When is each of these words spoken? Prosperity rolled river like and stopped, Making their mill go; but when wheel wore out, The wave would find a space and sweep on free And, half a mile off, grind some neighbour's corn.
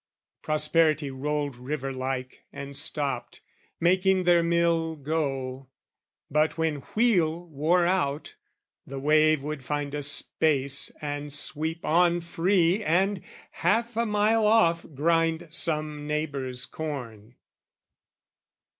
Prosperity 0.41 1.11
rolled 1.11 1.55
river 1.55 1.93
like 1.93 2.45
and 2.51 2.75
stopped, 2.75 3.41
Making 3.79 4.23
their 4.23 4.41
mill 4.41 4.95
go; 4.95 5.67
but 6.31 6.57
when 6.57 6.77
wheel 6.95 7.45
wore 7.49 7.85
out, 7.85 8.33
The 8.87 8.97
wave 8.97 9.43
would 9.43 9.63
find 9.63 9.93
a 9.93 10.01
space 10.01 10.89
and 11.03 11.31
sweep 11.31 11.85
on 11.85 12.21
free 12.21 12.83
And, 12.83 13.21
half 13.51 13.95
a 13.95 14.07
mile 14.07 14.47
off, 14.47 14.87
grind 14.95 15.49
some 15.51 16.07
neighbour's 16.07 16.65
corn. 16.65 17.35